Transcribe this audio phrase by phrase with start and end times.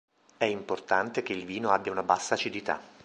[0.37, 2.81] È importante che il vino abbia una bassa acidità.